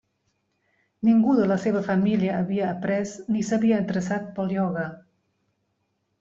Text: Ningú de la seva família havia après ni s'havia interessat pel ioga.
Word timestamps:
Ningú 1.09 1.35
de 1.39 1.43
la 1.51 1.57
seva 1.65 1.83
família 1.89 2.39
havia 2.39 2.71
après 2.77 3.13
ni 3.35 3.45
s'havia 3.51 3.79
interessat 3.85 4.27
pel 4.41 4.57
ioga. 4.57 4.89